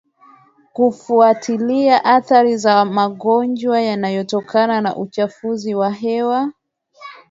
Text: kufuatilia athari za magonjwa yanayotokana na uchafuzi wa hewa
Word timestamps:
kufuatilia 0.73 2.05
athari 2.05 2.57
za 2.57 2.85
magonjwa 2.85 3.81
yanayotokana 3.81 4.81
na 4.81 4.95
uchafuzi 4.95 5.75
wa 5.75 5.91
hewa 5.91 6.51